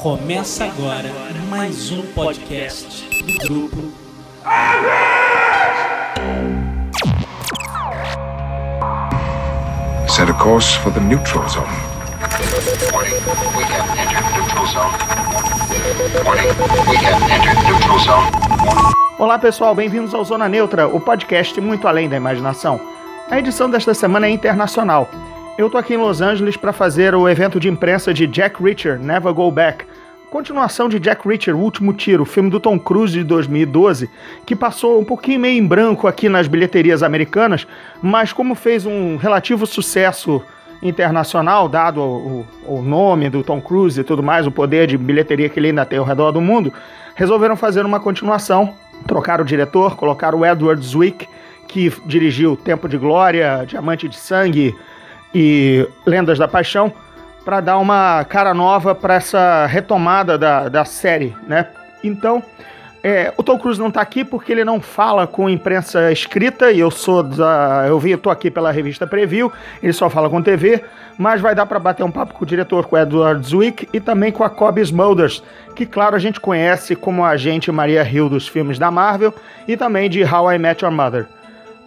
[0.00, 1.08] Começa agora
[1.48, 3.92] mais um podcast do grupo.
[10.08, 11.66] Set a course for the neutral zone.
[12.92, 13.14] Warning,
[13.56, 14.94] we have entered neutral zone.
[16.24, 16.48] Warning,
[16.90, 18.30] we have entered neutral zone.
[19.18, 22.80] Olá pessoal, bem-vindos ao Zona Neutra, o podcast muito além da imaginação.
[23.30, 25.08] A edição desta semana é internacional.
[25.58, 28.96] Eu tô aqui em Los Angeles para fazer o evento de imprensa de Jack Reacher,
[28.96, 29.84] Never Go Back,
[30.30, 34.08] continuação de Jack Reacher, O Último Tiro, filme do Tom Cruise de 2012,
[34.46, 37.66] que passou um pouquinho meio em branco aqui nas bilheterias americanas,
[38.00, 40.40] mas como fez um relativo sucesso
[40.80, 45.48] internacional, dado o, o nome do Tom Cruise e tudo mais, o poder de bilheteria
[45.48, 46.72] que ele ainda tem ao redor do mundo,
[47.16, 48.74] resolveram fazer uma continuação,
[49.08, 51.26] trocaram o diretor, colocaram o Edward Zwick,
[51.66, 54.72] que dirigiu Tempo de Glória, Diamante de Sangue
[55.34, 56.92] e Lendas da Paixão,
[57.44, 61.66] para dar uma cara nova para essa retomada da, da série, né?
[62.04, 62.42] Então,
[63.02, 66.80] é, o Tom Cruise não está aqui porque ele não fala com imprensa escrita e
[66.80, 70.42] eu sou da, eu vi, eu tô aqui pela revista Preview, ele só fala com
[70.42, 70.82] TV,
[71.16, 74.00] mas vai dar para bater um papo com o diretor, com o Edward Zwick e
[74.00, 75.42] também com a Cobb Smulders,
[75.76, 79.32] que claro a gente conhece como a agente Maria Hill dos filmes da Marvel
[79.66, 81.28] e também de How I Met Your Mother.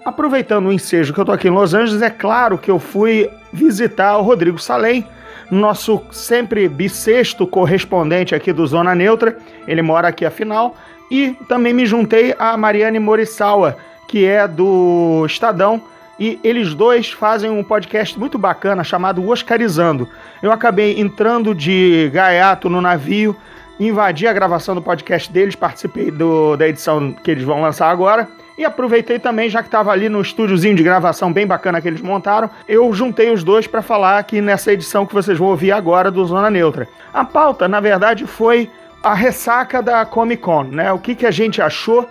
[0.04, 3.30] Aproveitando o ensejo que eu tô aqui em Los Angeles, é claro que eu fui
[3.54, 5.06] visitar o Rodrigo Salem,
[5.50, 10.76] nosso sempre bissexto correspondente aqui do Zona Neutra, ele mora aqui afinal,
[11.12, 13.78] e também me juntei a Mariane Morisawa,
[14.08, 15.80] que é do Estadão,
[16.20, 20.10] e eles dois fazem um podcast muito bacana chamado Oscarizando.
[20.42, 23.36] Eu acabei entrando de gaiato no navio,
[23.80, 28.28] invadi a gravação do podcast deles, participei do, da edição que eles vão lançar agora.
[28.58, 32.02] E aproveitei também, já que estava ali no estúdiozinho de gravação bem bacana que eles
[32.02, 36.12] montaram, eu juntei os dois para falar aqui nessa edição que vocês vão ouvir agora
[36.12, 36.88] do Zona Neutra.
[37.14, 38.70] A pauta, na verdade, foi
[39.02, 40.92] a ressaca da Comic Con, né?
[40.92, 42.08] O que, que a gente achou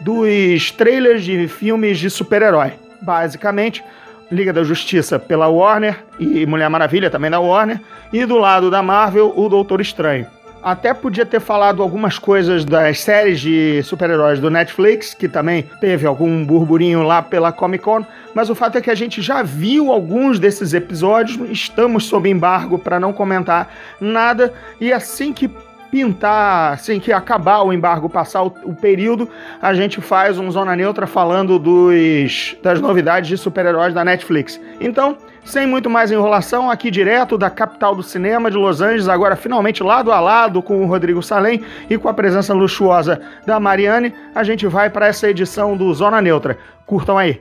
[0.00, 2.72] dos trailers de filmes de super-herói.
[3.02, 3.84] Basicamente,
[4.30, 7.80] Liga da Justiça pela Warner e Mulher Maravilha também da Warner,
[8.12, 10.26] e do lado da Marvel, o Doutor Estranho.
[10.62, 16.06] Até podia ter falado algumas coisas das séries de super-heróis do Netflix, que também teve
[16.06, 18.04] algum burburinho lá pela Comic Con,
[18.34, 22.78] mas o fato é que a gente já viu alguns desses episódios, estamos sob embargo
[22.78, 25.50] para não comentar nada, e assim que
[25.90, 29.28] pintar, assim que acabar o embargo, passar o, o, período,
[29.60, 34.60] a gente faz um Zona Neutra falando dos, das novidades de super-heróis da Netflix.
[34.80, 39.34] Então, sem muito mais enrolação, aqui direto da capital do cinema de Los Angeles, agora
[39.34, 44.14] finalmente lado a lado com o Rodrigo Salem e com a presença luxuosa da Mariane,
[44.34, 46.58] a gente vai para essa edição do Zona Neutra.
[46.86, 47.40] Curtam aí!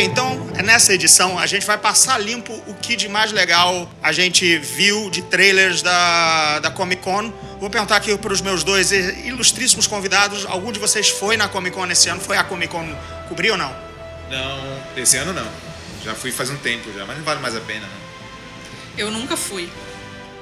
[0.00, 4.12] Bem, então nessa edição a gente vai passar limpo o que de mais legal a
[4.12, 7.30] gente viu de trailers da, da Comic Con.
[7.60, 11.76] Vou perguntar aqui para os meus dois ilustríssimos convidados: algum de vocês foi na Comic
[11.76, 12.18] Con esse ano?
[12.18, 12.96] Foi a Comic Con
[13.28, 13.76] cobrir ou não?
[14.30, 15.46] Não, esse ano não.
[16.02, 17.92] Já fui faz um tempo já, mas não vale mais a pena, né?
[18.96, 19.68] Eu nunca fui.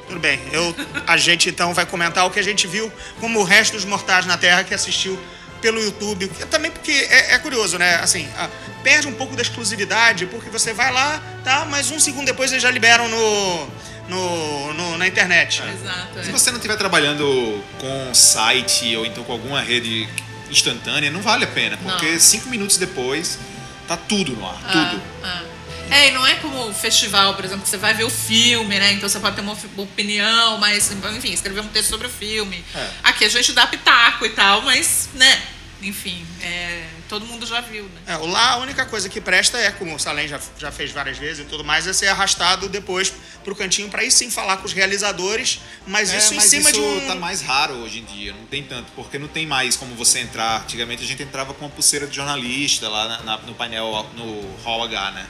[0.06, 0.72] Tudo bem, eu,
[1.04, 4.24] a gente então vai comentar o que a gente viu, como o resto dos mortais
[4.24, 5.18] na Terra que assistiu
[5.60, 6.28] pelo YouTube.
[6.50, 7.96] Também porque é, é curioso, né?
[7.96, 8.48] Assim, a,
[8.82, 11.66] perde um pouco da exclusividade, porque você vai lá, tá?
[11.68, 13.68] Mas um segundo depois eles já liberam no,
[14.08, 15.62] no, no na internet.
[15.62, 15.72] É.
[15.72, 16.18] Exato.
[16.18, 16.22] É.
[16.22, 20.08] Se você não estiver trabalhando com site ou então com alguma rede
[20.50, 22.20] instantânea, não vale a pena, porque não.
[22.20, 23.38] cinco minutos depois
[23.86, 25.02] tá tudo no ar, ah, tudo.
[25.22, 25.42] Ah.
[25.90, 28.78] É, e não é como o festival, por exemplo, que você vai ver o filme,
[28.78, 28.92] né?
[28.92, 32.64] Então você pode ter uma opinião, mas, enfim, escrever um texto sobre o filme.
[32.74, 32.90] É.
[33.04, 35.42] Aqui a gente dá pitaco e tal, mas, né?
[35.80, 38.00] Enfim, é, todo mundo já viu, né?
[38.08, 41.16] É, lá a única coisa que presta é, como o Salem já, já fez várias
[41.18, 43.12] vezes e tudo mais, é ser arrastado depois
[43.44, 46.70] pro cantinho para aí sim falar com os realizadores, mas é, isso mas em cima
[46.70, 47.06] isso de um...
[47.06, 50.18] tá mais raro hoje em dia, não tem tanto, porque não tem mais como você
[50.18, 50.62] entrar.
[50.62, 54.56] Antigamente a gente entrava com uma pulseira de jornalista lá na, na, no painel, no
[54.64, 55.26] Hall H, né?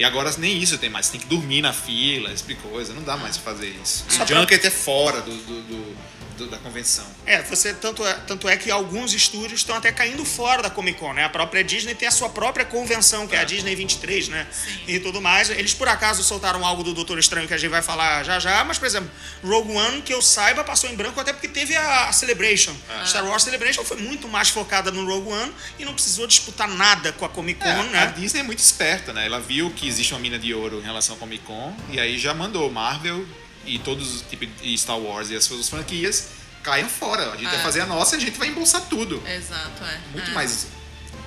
[0.00, 1.04] E agora nem isso tem mais.
[1.04, 2.94] Você tem que dormir na fila, esse tipo coisa.
[2.94, 4.06] Não dá mais pra fazer isso.
[4.08, 5.96] o junket é fora do, do, do,
[6.40, 7.04] do, da convenção.
[7.26, 10.98] É, você tanto é, tanto é que alguns estúdios estão até caindo fora da Comic
[10.98, 11.24] Con, né?
[11.24, 14.46] A própria Disney tem a sua própria convenção, que é, é a Disney 23, né?
[14.50, 14.80] Sim.
[14.88, 15.50] E tudo mais.
[15.50, 18.64] Eles por acaso soltaram algo do Doutor Estranho que a gente vai falar já já,
[18.64, 19.10] mas por exemplo,
[19.44, 22.74] Rogue One, que eu saiba, passou em branco até porque teve a, a Celebration.
[23.02, 23.06] É.
[23.06, 27.12] Star Wars Celebration foi muito mais focada no Rogue One e não precisou disputar nada
[27.12, 28.02] com a Comic Con, É, né?
[28.02, 29.26] A Disney é muito esperta, né?
[29.26, 32.18] Ela viu que existe uma mina de ouro em relação ao Comic Con e aí
[32.18, 33.26] já mandou Marvel
[33.64, 36.28] e todos tipo e Star Wars e as suas franquias
[36.62, 37.32] caiam fora.
[37.32, 37.50] A gente É.
[37.50, 39.22] vai fazer a nossa e a gente vai embolsar tudo.
[39.26, 39.98] Exato, é.
[40.12, 40.34] Muito é.
[40.34, 40.66] mais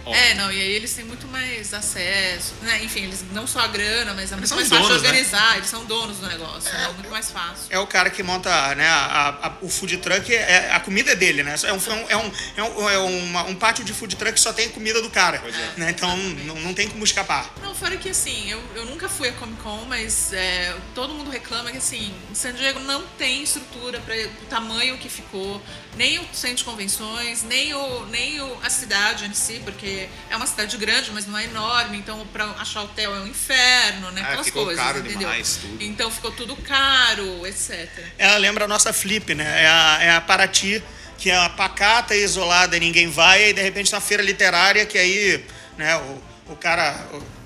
[0.05, 0.21] Óbvio.
[0.21, 2.83] É, não, e aí eles têm muito mais acesso, né?
[2.83, 5.09] Enfim, eles não só a grana, mas é muito mais fácil donos, né?
[5.09, 6.89] organizar, eles são donos do negócio, né?
[6.93, 7.65] Muito mais fácil.
[7.69, 11.15] É o cara que monta né, a- a- o food truck, é, a comida é
[11.15, 11.55] dele, né?
[11.63, 11.79] É um,
[12.09, 15.01] é um, é um, é uma- um pátio de food truck que só tem comida
[15.01, 15.41] do cara.
[15.77, 15.89] Né?
[15.91, 17.53] Então não, não tem como escapar.
[17.61, 21.29] Não, fora que assim, eu, eu nunca fui a Comic Con, mas é, todo mundo
[21.31, 25.61] reclama que assim, San Diego não tem estrutura para o tamanho que ficou,
[25.95, 29.92] nem o centro de convenções, nem, o, nem o, a cidade em si, porque
[30.29, 34.11] é uma cidade grande, mas não é enorme, então para achar hotel é um inferno,
[34.11, 34.21] né?
[34.21, 35.19] É, Aquelas ficou coisas, caro entendeu?
[35.19, 35.83] demais, tudo.
[35.83, 37.89] Então ficou tudo caro, etc.
[38.17, 39.63] Ela lembra a nossa Flip, né?
[39.63, 40.83] É a, é a Paraty,
[41.17, 44.85] que é a pacata e isolada e ninguém vai, e de repente na feira literária,
[44.85, 45.43] que aí
[45.77, 47.07] né, o, o cara.
[47.13, 47.42] O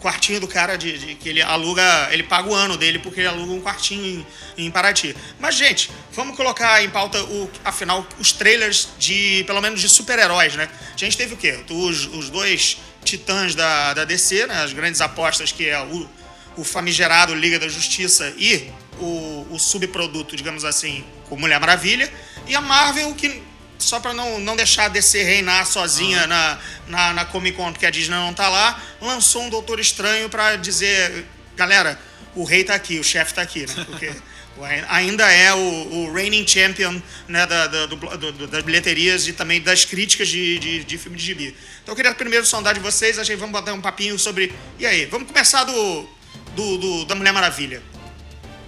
[0.00, 3.28] quartinho do cara de, de- que ele aluga, ele paga o ano dele porque ele
[3.28, 4.24] aluga um quartinho
[4.56, 5.14] em, em Paraty.
[5.38, 10.54] Mas, gente, vamos colocar em pauta, o, afinal, os trailers de, pelo menos, de super-heróis,
[10.54, 10.68] né?
[10.94, 11.58] A gente teve o quê?
[11.70, 14.62] Os, os dois titãs da, da DC, né?
[14.62, 16.08] As grandes apostas, que é o,
[16.56, 18.70] o famigerado Liga da Justiça e
[19.00, 22.12] o, o subproduto, digamos assim, com Mulher Maravilha.
[22.46, 23.42] E a Marvel, que
[23.78, 27.86] só para não, não deixar a DC reinar sozinha na, na, na Comic Con, porque
[27.86, 31.24] a Disney não tá lá, lançou um Doutor Estranho para dizer,
[31.56, 31.98] galera,
[32.34, 33.84] o rei tá aqui, o chefe tá aqui, né?
[33.86, 34.12] Porque
[34.88, 39.60] ainda é o, o reigning champion né, da, da- do- do- das bilheterias e também
[39.60, 41.56] das críticas de, de, de filme de gibi.
[41.82, 44.52] Então eu queria primeiro sondar de vocês, achei que vamos bater um papinho sobre...
[44.78, 46.08] E aí, vamos começar do,
[46.56, 47.80] do, do- da Mulher Maravilha.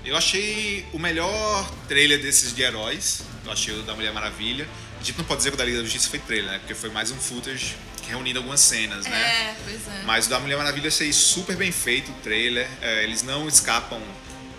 [0.05, 3.23] Eu achei o melhor trailer desses de heróis.
[3.45, 4.67] Eu achei o da Mulher Maravilha.
[5.01, 6.59] A gente não pode dizer que o da Liga da Justiça foi trailer, né?
[6.59, 7.75] Porque foi mais um footage
[8.07, 9.19] reunindo algumas cenas, né?
[9.19, 10.03] É, pois é.
[10.05, 12.69] Mas o da Mulher Maravilha eu achei super bem feito o trailer.
[12.83, 14.01] É, eles não escapam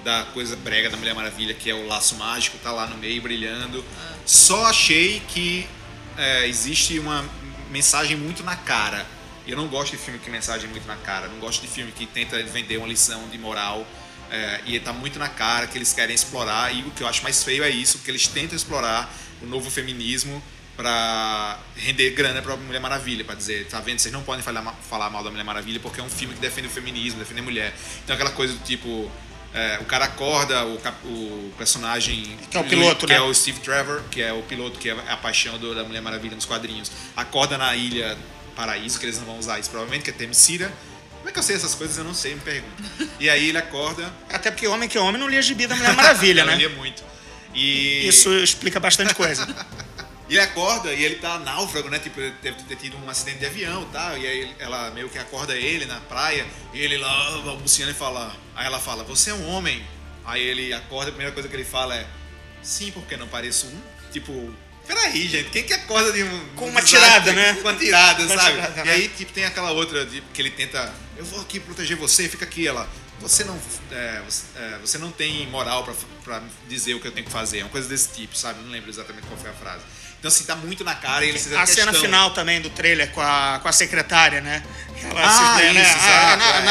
[0.03, 3.21] da coisa brega da Mulher Maravilha, que é o laço mágico, tá lá no meio
[3.21, 3.85] brilhando.
[4.25, 5.67] Só achei que
[6.17, 7.23] é, existe uma
[7.69, 9.05] mensagem muito na cara.
[9.45, 11.27] Eu não gosto de filme que mensagem muito na cara.
[11.27, 13.85] Não gosto de filme que tenta vender uma lição de moral.
[14.31, 16.73] É, e tá muito na cara que eles querem explorar.
[16.73, 19.69] E o que eu acho mais feio é isso, porque eles tentam explorar o novo
[19.69, 20.41] feminismo
[20.77, 25.09] para render grana pra Mulher Maravilha, para dizer, tá vendo, vocês não podem falar, falar
[25.09, 27.73] mal da Mulher Maravilha porque é um filme que defende o feminismo, defende a mulher.
[28.03, 29.11] Então aquela coisa do tipo,
[29.53, 33.19] é, o cara acorda, o, o personagem Que é o piloto, que né?
[33.19, 36.01] é o Steve Trevor, que é o piloto que é a paixão do- da Mulher
[36.01, 38.17] Maravilha nos quadrinhos, acorda na ilha
[38.55, 40.71] Paraíso, que eles não vão usar isso provavelmente, que é Temicida.
[41.21, 41.95] Como é que eu sei essas coisas?
[41.97, 42.83] Eu não sei, me pergunto.
[43.19, 45.93] E aí ele acorda, Até porque homem que é homem não lia gibi da Mulher
[45.95, 46.55] Maravilha, né?
[46.55, 47.03] lia muito.
[47.53, 49.47] E Isso explica bastante coisa.
[50.29, 51.99] E ele acorda e ele tá náufrago, né?
[51.99, 54.17] Tipo, ele deve ter tido um acidente de avião e tal.
[54.17, 56.47] E aí ela meio que acorda ele na praia.
[56.73, 58.33] E ele lá, balbuciando e fala.
[58.55, 59.85] Aí ela fala, você é um homem.
[60.23, 62.07] Aí ele acorda, a primeira coisa que ele fala é.
[62.63, 63.81] Sim, porque não pareço um?
[64.13, 64.55] Tipo.
[64.87, 66.45] Peraí, gente, quem que acorda de um.
[66.55, 67.09] Com um uma desastre?
[67.09, 67.53] tirada, né?
[67.55, 68.55] Com uma tirada, uma sabe?
[68.55, 68.91] tirada, e né?
[68.93, 70.93] aí, tipo, tem aquela outra de, que ele tenta.
[71.17, 72.67] Eu vou aqui proteger você, fica aqui.
[72.67, 72.89] Ela.
[73.19, 73.55] Você não,
[73.91, 75.93] é, você, é, você não tem moral pra,
[76.23, 77.59] pra dizer o que eu tenho que fazer.
[77.59, 78.63] É uma coisa desse tipo, sabe?
[78.63, 79.83] Não lembro exatamente qual foi a frase.
[80.17, 81.93] Então, assim, tá muito na cara e eles A cena questão.
[82.01, 84.63] final também do trailer com a, com a secretária, né?
[85.03, 86.03] Ela Ah, se- isso, exato.
[86.03, 86.61] Ah, na, É,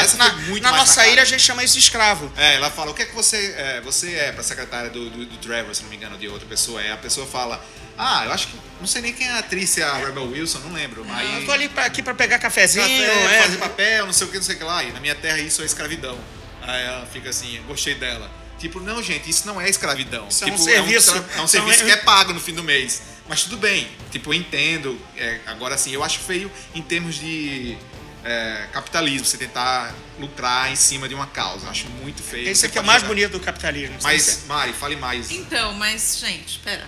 [0.60, 2.32] na- nossa na ilha a gente chama isso de escravo.
[2.36, 5.26] É, ela fala, o que é que você é, você é pra secretária do, do,
[5.26, 6.80] do Trevor, se não me engano, de outra pessoa.
[6.80, 7.64] Aí a pessoa fala,
[8.00, 10.24] ah, eu acho que, não sei nem quem é a atriz, se é a Rebel
[10.30, 11.04] Wilson, não lembro.
[11.10, 13.42] Aí, Eu tô ali pra, aqui pra pegar cafezinho, café, é.
[13.42, 14.82] fazer papel, não sei o que, não sei o que lá.
[14.84, 16.18] E na minha terra isso é escravidão.
[16.62, 18.30] Aí ela fica assim, gostei dela.
[18.58, 20.28] Tipo, não, gente, isso não é escravidão.
[20.28, 21.10] Isso é um tipo, serviço.
[21.10, 23.02] É um, tra- é um é um- serviço que é pago no fim do mês.
[23.28, 23.88] Mas tudo bem.
[24.10, 25.00] Tipo, eu entendo.
[25.16, 27.78] É, agora, assim, eu acho feio em termos de
[28.22, 31.68] é, capitalismo, você tentar lucrar em cima de uma causa.
[31.70, 32.48] Acho muito feio.
[32.48, 33.96] Esse aqui é o mais bonito do capitalismo.
[34.02, 35.30] Mas, Mari, fale mais.
[35.30, 36.86] Então, mas, gente, pera.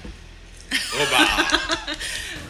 [0.95, 1.93] Oba!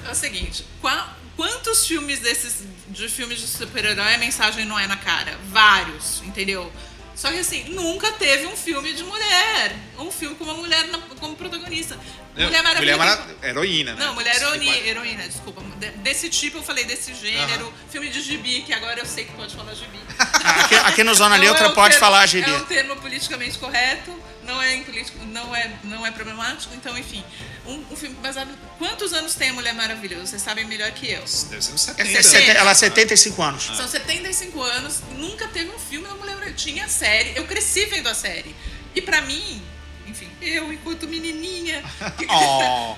[0.04, 4.86] É o seguinte, qua- quantos filmes desses de filmes de super-herói a mensagem não é
[4.86, 5.38] na cara?
[5.50, 6.70] Vários, entendeu?
[7.14, 9.76] Só que assim, nunca teve um filme de mulher.
[9.98, 11.96] Um filme com uma mulher na- como protagonista.
[12.34, 12.96] Mulher Maravilha.
[12.96, 13.36] Mulher Mara...
[13.42, 14.04] Heroína, né?
[14.06, 15.62] Não, mulher heroína, heroína, desculpa.
[15.78, 17.72] De- Desse tipo eu falei desse gênero.
[17.90, 19.98] Filme de gibi, que agora eu sei que pode falar gibi.
[20.64, 22.50] Aqui, aqui no Zona Não Neutra é pode termo- falar, GB.
[22.50, 24.82] É um termo politicamente correto, não é,
[25.26, 27.22] não é, não é problemático, então, enfim.
[27.66, 28.48] Um, um filme baseado.
[28.78, 30.18] Quantos anos tem a Mulher Maravilha?
[30.18, 31.20] Vocês sabem melhor que eu.
[31.20, 32.18] Deve ser uns 70.
[32.18, 33.62] É sete- ela é 75 anos.
[33.64, 36.56] São 75 anos, nunca teve um filme da Mulher Maravilha.
[36.56, 38.54] Tinha a série, eu cresci vendo a série.
[38.94, 39.62] E pra mim,
[40.06, 41.82] enfim, eu, enquanto menininha,
[42.28, 42.96] Oh.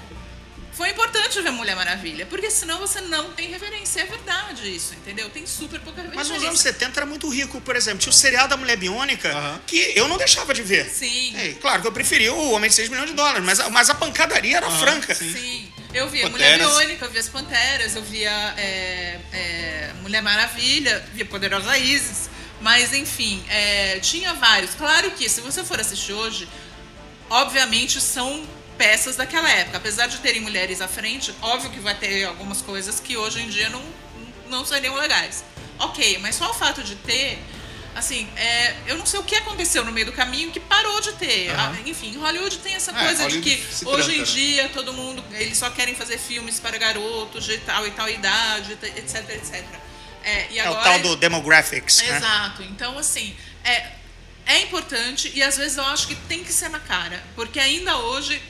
[0.77, 4.01] Foi importante ver Mulher Maravilha, porque senão você não tem referência.
[4.01, 5.31] É verdade isso, entendeu?
[5.31, 6.35] Tem super pouca Mas referência.
[6.35, 8.01] nos anos 70 era muito rico, por exemplo.
[8.01, 9.61] Tinha o serial da Mulher Biônica, Aham.
[9.67, 10.85] que eu não deixava de ver.
[10.91, 11.37] Sim.
[11.37, 13.89] É, claro que eu preferia o Homem de 6 milhões de dólares, mas, a- mas
[13.89, 15.15] a pancadaria era franca.
[15.15, 15.71] Sim.
[15.93, 16.59] Eu via Mulher.
[16.59, 22.29] Biônica, eu via as Panteras, eu via é, é, Mulher Maravilha, via Poderosa Isis.
[22.61, 24.75] Mas, enfim, é, tinha vários.
[24.75, 26.49] Claro que, se você for assistir hoje,
[27.31, 28.45] obviamente são
[28.77, 29.77] peças daquela época.
[29.79, 33.49] Apesar de terem mulheres à frente, óbvio que vai ter algumas coisas que hoje em
[33.49, 33.83] dia não,
[34.49, 35.45] não seriam legais.
[35.79, 37.39] Ok, mas só o fato de ter,
[37.97, 41.13] assim, é, eu não sei o que aconteceu no meio do caminho que parou de
[41.15, 41.51] ter.
[41.51, 41.77] Aham.
[41.77, 44.25] Ah, enfim, Hollywood tem essa É, coisa de Hollywood que se hoje em né?
[44.25, 48.73] dia todo mundo, eles só querem fazer filmes para garotos de tal e tal idade,
[48.73, 49.65] etc, etc.
[50.23, 52.17] É, e É o agora tal do demographics, né?
[52.17, 52.63] Exato.
[52.63, 53.89] Então, assim, é,
[54.47, 57.23] é importante e às vezes eu acho que tem que ser na cara.
[57.35, 58.41] Porque ainda hoje.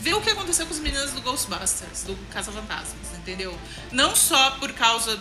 [0.00, 3.56] Vê o que aconteceu com os meninos do Ghostbusters, do Casa Fantasmas, entendeu?
[3.92, 5.20] Não só por causa.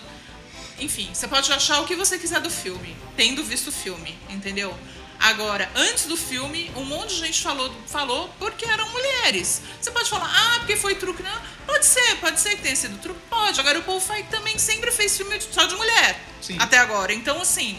[0.80, 4.74] Enfim, você pode achar o que você quiser do filme, tendo visto o filme, entendeu?
[5.20, 9.62] Agora, antes do filme, um monte de gente falou, falou porque eram mulheres.
[9.82, 11.22] Você pode falar, ah, porque foi truque.
[11.22, 13.20] Não, pode ser, pode ser que tenha sido truque.
[13.30, 13.60] Pode.
[13.60, 16.24] Agora, o Paul Feig também sempre fez filme só de mulher.
[16.42, 16.56] Sim.
[16.58, 17.14] Até agora.
[17.14, 17.78] Então, assim,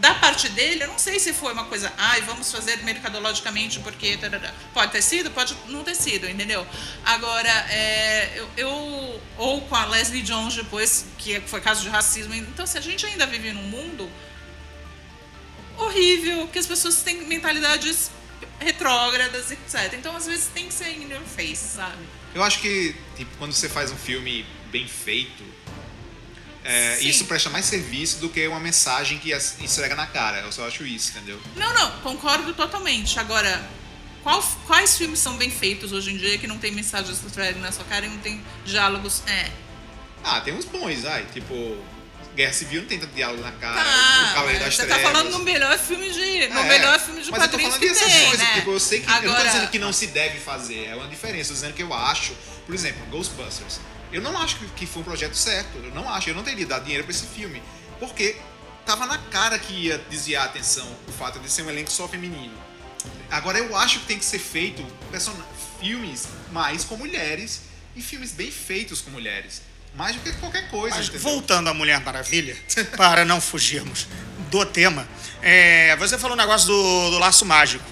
[0.00, 4.16] da parte dele, eu não sei se foi uma coisa, ai, vamos fazer mercadologicamente porque.
[4.16, 6.66] tarará." Pode ter sido, pode não ter sido, entendeu?
[7.04, 12.34] Agora, é, eu, eu- Ou com a Leslie Jones depois, que foi caso de racismo.
[12.34, 14.10] Então, se a gente ainda vive num mundo
[15.76, 18.10] horrível, que as pessoas têm mentalidades
[18.58, 19.94] retrógradas, etc.
[19.94, 22.02] Então, às vezes, tem que ser in your face, sabe?
[22.34, 25.42] Eu acho que, tipo, quando você faz um filme bem feito,
[26.64, 30.40] é, isso presta mais serviço do que uma mensagem que esfrega na cara.
[30.40, 31.40] Eu só acho isso, entendeu?
[31.56, 33.18] Não, não, concordo totalmente.
[33.18, 33.66] Agora,
[34.22, 37.60] qual- quais filmes são bem feitos hoje em dia que não tem mensagens que esfregam
[37.62, 39.22] na sua cara e não tem diálogos?
[39.26, 39.50] É.
[40.22, 41.76] Ah, tem uns bons, ai, tipo.
[42.36, 43.82] Guerra Civil não tem tanto diálogo na cara.
[43.82, 45.02] Tá, o Cavaleiro das você Trevas.
[45.02, 46.46] tá falando no melhor filme de.
[46.48, 48.54] No É, melhor filme de mas eu tô quadrinhos falando que tem, exceções, né?
[48.54, 49.06] tipo, eu sei que.
[49.10, 51.50] Eu não tô Agora- dizendo que não se deve fazer, é uma diferença.
[51.50, 52.32] Eu tô dizendo que eu acho,
[52.66, 53.80] por exemplo, Ghostbusters.
[54.12, 55.78] Eu não acho que, foi um projeto certo.
[55.78, 57.62] Eu não acho, eu não teria dado dinheiro pra esse filme.
[57.98, 58.36] Porque
[58.84, 62.08] tava na cara que ia desviar a atenção o fato de ser um elenco só
[62.08, 62.54] feminino.
[63.30, 64.84] Agora eu acho que tem que ser feito
[65.80, 67.62] filmes mais com mulheres
[67.94, 69.62] e filmes bem feitos com mulheres.
[69.94, 70.96] Mais do que qualquer coisa.
[70.96, 72.56] Mas voltando à Mulher Maravilha,
[72.96, 74.06] para não fugirmos
[74.50, 75.08] do tema,
[75.42, 77.84] é, você falou um negócio do, do laço mágico,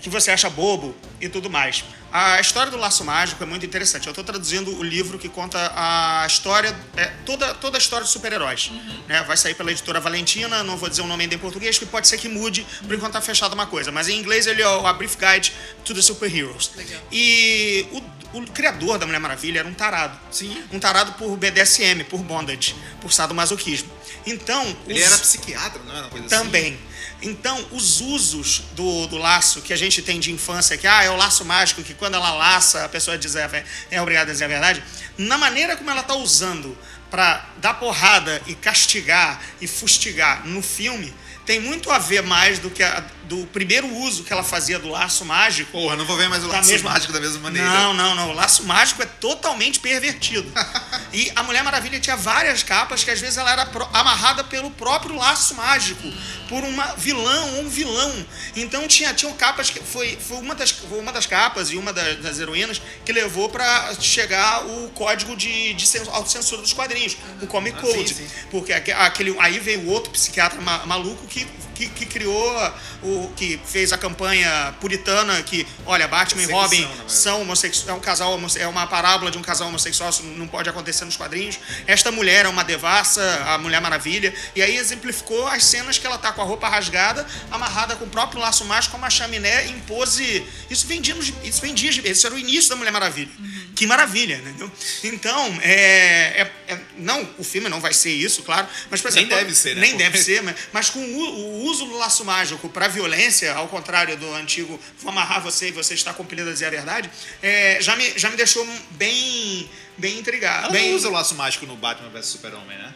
[0.00, 1.84] que você acha bobo e tudo mais.
[2.12, 4.06] A história do laço mágico é muito interessante.
[4.06, 8.12] Eu estou traduzindo o livro que conta a história, é, toda, toda a história dos
[8.12, 8.70] super-heróis.
[9.08, 9.22] né?
[9.22, 12.06] Vai sair pela editora Valentina, não vou dizer o nome ainda em português, que pode
[12.06, 13.90] ser que mude por enquanto está fechada uma coisa.
[13.90, 15.54] Mas em inglês ele é o A Brief Guide
[15.86, 16.72] to the Superheroes.
[16.76, 17.00] Legal.
[17.10, 20.18] E o, o criador da Mulher Maravilha era um tarado.
[20.30, 20.62] Sim.
[20.70, 23.90] Um tarado por BDSM, por bondage, por sadomasoquismo.
[24.26, 26.36] Então, Ele os- era psiquiatra, não era uma coisa assim?
[26.44, 26.78] também.
[27.20, 31.10] Então, os usos do, do laço que a gente tem de infância, que ah, é
[31.10, 34.46] o laço mágico, que quando ela laça, a pessoa diz é, é obrigada a dizer
[34.46, 34.82] a verdade,
[35.16, 36.76] na maneira como ela está usando
[37.10, 41.14] para dar porrada e castigar e fustigar no filme,
[41.46, 44.88] tem muito a ver mais do que a- do primeiro uso que ela fazia do
[44.88, 45.70] laço mágico.
[45.72, 47.66] Porra, não vou ver mais o laço mesma- mágico da mesma maneira.
[47.68, 48.30] Não, não, não.
[48.30, 50.50] O laço mágico é totalmente pervertido.
[51.12, 55.16] e a Mulher Maravilha tinha várias capas que às vezes ela era amarrada pelo próprio
[55.16, 56.02] laço mágico,
[56.48, 58.26] por uma vilã ou um vilão.
[58.54, 61.92] Então tinha tinham capas que foi, foi uma das foi uma das capas e uma
[61.92, 67.16] das, das heroínas que levou para chegar o código de, de cen- autocensura dos quadrinhos,
[67.40, 68.08] o Comic Ah, Code.
[68.08, 68.28] sim, sim.
[68.50, 71.46] Porque aque- aquele, aí veio outro psiquiatra ma- maluco que,
[71.88, 72.72] que, que criou
[73.02, 78.00] o que fez a campanha puritana que, olha, Batman e Robin são homossexuais, é um
[78.00, 81.58] casal é uma parábola de um casal homossexual, isso não pode acontecer nos quadrinhos.
[81.86, 86.18] Esta mulher é uma devassa, a Mulher Maravilha, e aí exemplificou as cenas que ela
[86.18, 89.78] tá com a roupa rasgada, amarrada com o próprio laço mágico, com uma chaminé em
[89.80, 90.44] pose.
[90.70, 93.30] Isso vendia, isso vendia, esse era o início da Mulher Maravilha.
[93.74, 94.70] Que maravilha, entendeu?
[95.02, 99.24] Então, é, é- é- não, o filme não vai ser isso, claro, mas por Nem
[99.24, 99.80] exemplo, deve ser, né?
[99.80, 103.66] Nem deve ser, mas, mas com o, o uso do laço mágico para violência, ao
[103.66, 107.10] contrário do antigo vou amarrar você e você está compelido a dizer a verdade,
[107.42, 110.64] é, já, me, já me deixou bem, bem intrigado.
[110.66, 112.94] Ela bem, não usa o laço mágico no Batman vs Super-Homem, né?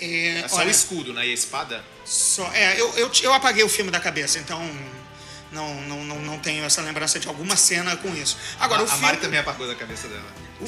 [0.00, 1.26] é, É só olha, o escudo, né?
[1.26, 1.84] E a espada.
[2.04, 4.60] só- é, eu, eu, eu apaguei o filme da cabeça, então
[5.52, 8.36] não, não, não, não tenho essa lembrança de alguma cena com isso.
[8.60, 10.26] Agora, a, o a filme, Mari também apagou da cabeça dela.
[10.60, 10.64] O,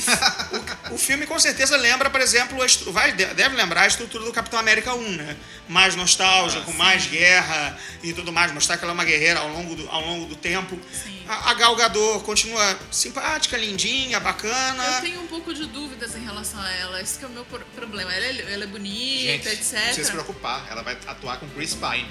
[0.93, 2.59] o- o filme com certeza lembra, por exemplo,
[2.93, 5.37] vai, de- deve lembrar a estrutura do Capitão América 1, né?
[5.69, 9.75] Mais nostálgico, mais guerra e tudo mais, mostrar que ela é uma guerreira ao longo
[9.75, 10.79] do, ao longo do tempo.
[10.93, 11.25] Sim.
[11.29, 14.85] A, a Gal Gadot continua simpática, lindinha, bacana.
[14.97, 17.01] Eu tenho um pouco de dúvidas em relação a ela.
[17.03, 18.13] Esse que é o meu problema.
[18.13, 19.73] Ela é, ela é bonita, Gente, etc.
[19.75, 20.67] não precisa se preocupar.
[20.71, 22.09] Ela vai atuar com Chris Pine.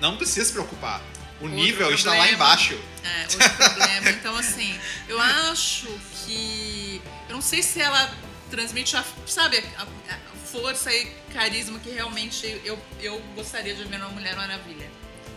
[0.00, 1.00] Não precisa se preocupar.
[1.40, 2.36] O nível está lá problema.
[2.36, 2.78] embaixo.
[3.02, 4.10] É, outro problema.
[4.10, 5.88] Então, assim, eu acho
[6.24, 7.02] que.
[7.28, 8.10] Eu não sei se ela
[8.50, 10.16] transmite, a, sabe, a, a
[10.50, 14.88] força e carisma que realmente eu, eu gostaria de ver numa Mulher Maravilha.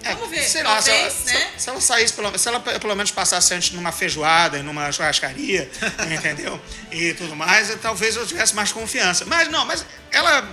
[0.03, 1.09] É, Vamos ver, sei lá, se ela, né?
[1.09, 5.69] se, se ela saísse, pelo, se ela pelo menos passasse antes numa feijoada, numa churrascaria,
[6.13, 6.61] entendeu?
[6.91, 9.25] E tudo mais, talvez eu tivesse mais confiança.
[9.25, 10.47] Mas não, mas ela.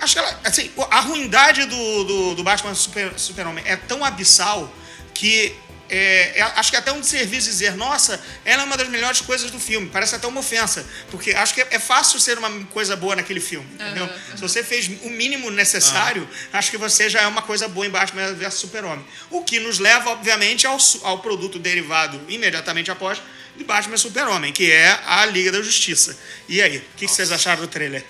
[0.00, 0.40] Acho que ela.
[0.44, 4.72] Assim, a ruindade do, do, do Batman Super, Super-Homem é tão abissal
[5.14, 5.54] que.
[5.88, 9.20] é, é- acho que é até um desserviço dizer, nossa, ela é uma das melhores
[9.20, 9.88] coisas do filme.
[9.88, 10.84] Parece até uma ofensa.
[11.10, 14.04] Porque acho que é, é fácil ser uma coisa boa naquele filme, entendeu?
[14.04, 17.86] Aham, Se você fez o mínimo necessário, acho que você já é uma coisa boa
[17.86, 19.04] em Batman vs Super-Homem.
[19.30, 23.22] O que nos leva, obviamente, ao, ao produto derivado imediatamente após
[23.56, 26.18] de Batman Super-Homem, que é a Liga da Justiça.
[26.48, 28.04] E aí, o que, que vocês acharam do trailer?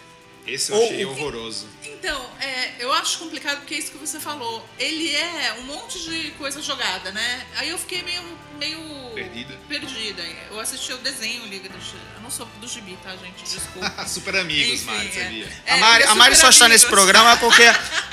[0.47, 1.69] Esse eu Ou- achei horroroso.
[2.06, 4.64] Então, é, eu acho complicado porque é isso que você falou.
[4.78, 7.44] Ele é um monte de coisa jogada, né?
[7.56, 8.22] Aí eu fiquei meio.
[8.60, 8.78] meio
[9.12, 9.58] Perdida.
[9.68, 10.22] Perdida.
[10.48, 11.98] Eu assisti o desenho Liga do Gibi.
[12.14, 13.42] Eu não sou do Gibi, tá, gente?
[13.42, 13.92] Desculpa.
[14.06, 15.22] Super amigos, Enfim, Mari, é.
[15.25, 15.48] sabia?
[15.66, 17.64] É, a Mari, a Mari só está nesse programa porque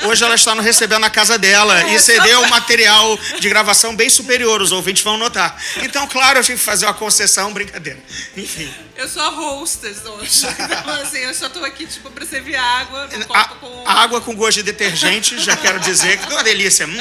[0.07, 3.47] hoje ela está no recebendo na casa dela É, e só- cedeu um material de
[3.47, 5.55] gravação bem superior, os ouvintes vão notar.
[5.83, 7.99] Então, claro, eu tive que fazer uma concessão, brincadeira.
[8.35, 8.73] Enfim.
[8.95, 10.45] Eu sou a hostess hoje.
[10.83, 13.83] Então, assim, eu só tô aqui, tipo, pra servir água A, com.
[13.87, 16.85] água com gosto de detergente, já quero dizer que é uma delícia.
[16.85, 16.93] Hum.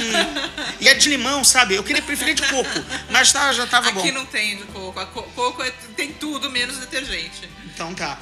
[0.80, 1.74] E é de limão, sabe?
[1.74, 2.70] Eu queria preferir de coco,
[3.10, 4.00] mas tá, já tava bom.
[4.00, 4.98] Aqui não tem de coco.
[4.98, 7.48] A co- coco é- tem tudo menos detergente.
[7.66, 8.18] Então tá.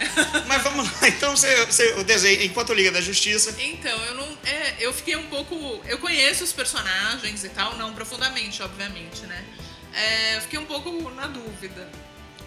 [0.46, 1.08] Mas vamos lá.
[1.08, 3.54] Então você, você o desenho, enquanto Liga da Justiça.
[3.58, 4.38] Então, eu não.
[4.44, 5.80] É, eu fiquei um pouco.
[5.86, 9.44] Eu conheço os personagens e tal, não profundamente, obviamente, né?
[9.92, 11.88] É, eu fiquei um pouco na dúvida,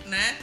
[0.06, 0.38] né?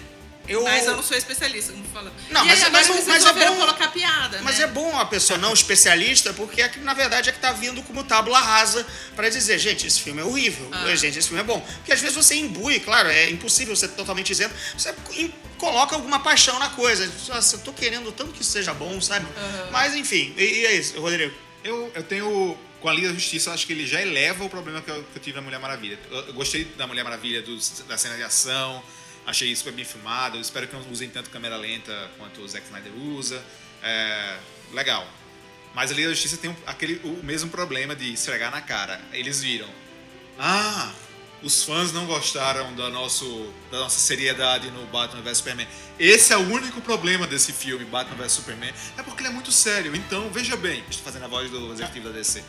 [0.48, 2.12] Eu- Mas eu não sou especialista, como falando.
[2.30, 4.64] Não, e mas- aí, agora mas- eles mas é bom- colocar piada, Mas né?
[4.64, 7.80] é bom a pessoa não especialista, porque é que, na verdade é que tá vindo
[7.84, 10.94] como tábula rasa pra dizer, gente, esse filme é horrível, Ah.
[10.96, 11.60] gente, esse filme é bom.
[11.60, 14.92] Porque às vezes você imbui, claro, é impossível ser totalmente isento, você
[15.56, 17.10] coloca alguma paixão na coisa.
[17.28, 19.26] Nossa, eu tô querendo tanto que seja bom, sabe?
[19.70, 21.32] Mas enfim, e, e é isso, Rodrigo.
[21.62, 22.58] Eu, eu tenho.
[22.80, 25.02] Com a Liga da Justiça, eu acho que ele já eleva o problema que eu,
[25.12, 25.98] que eu tive na Mulher Maravilha.
[26.10, 28.82] Eu, eu gostei da Mulher Maravilha, dos- da cena de ação,
[29.26, 30.36] achei super bem filmado.
[30.36, 33.42] Eu espero que não usem tanto câmera lenta quanto o Zack Snyder usa.
[33.82, 34.36] É,
[34.72, 35.06] legal.
[35.74, 39.00] Mas a Liga da Justiça tem aquele, o mesmo problema de esfregar na cara.
[39.12, 39.68] Eles viram.
[40.38, 40.92] Ah,
[41.42, 45.68] os fãs não gostaram da, nosso, da nossa seriedade no Batman vs Superman.
[45.98, 48.72] Esse é o único problema desse filme, Batman vs Superman.
[48.98, 49.94] É porque ele é muito sério.
[49.94, 52.42] Então, veja bem, estou fazendo a voz do executivo da DC.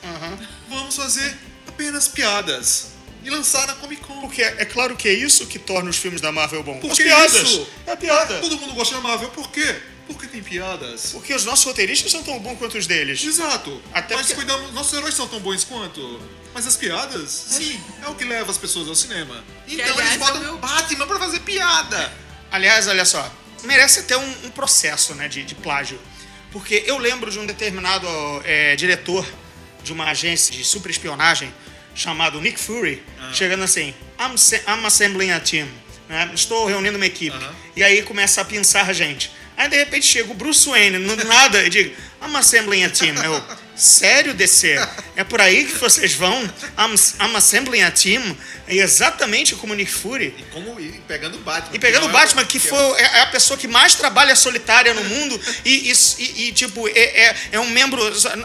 [0.67, 4.19] Vamos fazer apenas piadas e lançar na Comic Con.
[4.21, 6.79] Porque é claro que é isso que torna os filmes da Marvel bons.
[6.79, 7.33] Por As piadas.
[7.33, 7.67] isso?
[7.87, 8.39] É piada.
[8.39, 9.75] Todo mundo gosta da Marvel, por quê?
[10.07, 11.11] Porque tem piadas.
[11.13, 13.23] Porque os nossos roteiristas são tão bons quanto os deles.
[13.23, 13.81] Exato.
[13.93, 16.19] Até Mas porque- cuidamos, nossos heróis são tão bons quanto.
[16.53, 19.41] Mas as piadas, sim, é o que leva as pessoas ao cinema.
[19.67, 22.11] Então aliás, eles é o botam meu- Batman pra fazer piada.
[22.51, 23.31] Aliás, olha só,
[23.63, 25.97] merece até um, um processo né, de, de plágio.
[26.51, 28.05] Porque eu lembro de um determinado
[28.43, 29.25] é, diretor
[29.81, 31.53] de uma agência de superespionagem
[31.95, 33.01] chamado Nick Fury,
[33.33, 34.35] chegando assim, I'm,
[34.67, 35.67] I'm assembling a team,
[36.07, 36.29] né?
[36.33, 37.37] estou reunindo uma equipe.
[37.75, 39.31] E aí começa a pensar a gente.
[39.57, 43.15] Aí de repente chega o Bruce Wayne, no nada, e digo, I'm assembling a team.
[43.15, 43.43] Eu,
[43.75, 44.75] sério, DC?
[45.15, 46.43] É por aí que vocês vão?
[46.77, 48.35] I'm, I'm assembling a team?
[48.67, 50.33] É exatamente como o Nick Fury.
[50.37, 51.75] E como e pegando o Batman.
[51.75, 54.93] E pegando o é- Batman, que foi é é a pessoa que mais trabalha solitária
[54.93, 58.01] no mundo e, e- e- e, tipo, é, é, é um membro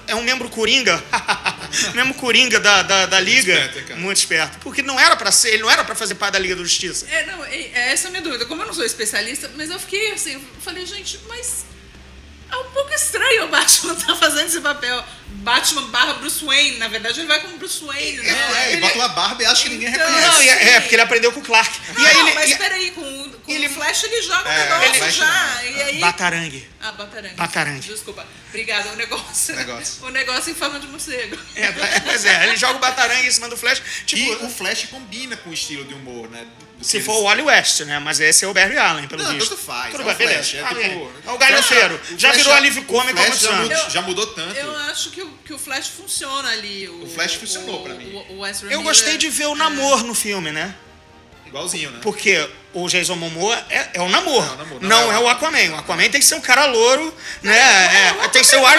[0.09, 1.03] é um membro coringa,
[1.95, 3.53] membro coringa da, da, da Liga.
[3.53, 4.01] esperto, hein, cara?
[4.01, 4.59] Muito esperto.
[4.61, 7.07] Porque não era pra ser, ele não era pra fazer parte da Liga da Justiça.
[7.11, 8.47] É, não, é, é essa a minha dúvida.
[8.47, 11.65] Como eu não sou especialista, mas eu fiquei assim, eu falei, gente, mas
[12.51, 15.05] é um pouco estranho o Batman estar fazendo esse papel.
[15.39, 18.65] Batman barra Bruce Wayne, na verdade ele vai como Bruce Wayne, né?
[18.69, 20.29] É, e bota uma barba e acha que ninguém Então, reconhece.
[20.29, 21.79] Não, e é, é, porque ele aprendeu com o Clark.
[21.95, 24.51] Não, e aí ele, mas e- peraí, com, o- com ele- o Flash ele joga
[24.51, 25.65] É, o negócio já.
[25.65, 25.99] E aí.
[26.01, 26.69] Batarangue.
[26.81, 27.35] Ah, Batarangue.
[27.37, 27.81] Batarangue.
[27.89, 28.27] Desculpa.
[28.49, 29.55] Obrigada, o negócio.
[29.55, 30.05] Negócio.
[30.07, 31.39] o negócio em forma de morcego.
[31.55, 33.81] É, pois é, ele joga o Batarangue em cima do Flash.
[34.07, 36.45] Tipo, E o Flash combina com o estilo de humor, né?
[36.83, 37.99] Se que for eles- o Wally West, né?
[37.99, 39.51] Mas esse é o Barry Allen, pelo Não, visto.
[39.51, 40.57] tanto faz, Tudo é bem, beleza.
[40.57, 41.09] é Ah, tipo- é.
[41.27, 42.01] É o galhofeiro.
[42.19, 43.69] Já virou alívio cômico há muitos já anos.
[43.69, 44.57] mudou, já mudou tanto.
[44.57, 46.89] Eu acho que o, que o Flash funciona ali.
[46.89, 48.12] O, O Flash funcionou o- pra mim.
[48.31, 49.57] O, o Ezra Eu Miller- gostei de ver o é.
[49.57, 50.75] namoro no filme, né?
[51.47, 52.01] Igualzinho, né?
[52.03, 54.47] Porque o Jason Momoa é, é o namoro.
[54.47, 55.73] É o namoro, não, não é é o Aquaman.
[55.73, 57.57] O Aquaman tem que ser um cara louro, né?
[57.57, 58.79] é É, tem que ser o Arm...